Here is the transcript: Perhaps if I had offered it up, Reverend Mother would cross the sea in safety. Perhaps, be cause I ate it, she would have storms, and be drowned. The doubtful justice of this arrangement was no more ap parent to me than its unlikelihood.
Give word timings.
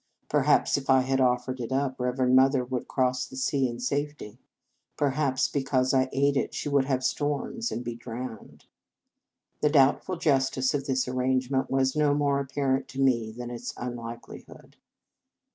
Perhaps 0.29 0.77
if 0.77 0.89
I 0.89 1.01
had 1.01 1.21
offered 1.21 1.59
it 1.59 1.71
up, 1.71 1.99
Reverend 1.99 2.35
Mother 2.35 2.65
would 2.65 2.87
cross 2.87 3.23
the 3.27 3.37
sea 3.37 3.67
in 3.67 3.79
safety. 3.79 4.39
Perhaps, 4.97 5.47
be 5.47 5.61
cause 5.61 5.93
I 5.93 6.09
ate 6.11 6.35
it, 6.35 6.55
she 6.55 6.69
would 6.69 6.85
have 6.85 7.03
storms, 7.03 7.71
and 7.71 7.83
be 7.85 7.93
drowned. 7.93 8.65
The 9.59 9.69
doubtful 9.69 10.17
justice 10.17 10.73
of 10.73 10.87
this 10.87 11.07
arrangement 11.07 11.69
was 11.69 11.95
no 11.95 12.15
more 12.15 12.39
ap 12.39 12.51
parent 12.53 12.87
to 12.87 12.99
me 12.99 13.29
than 13.31 13.51
its 13.51 13.75
unlikelihood. 13.77 14.75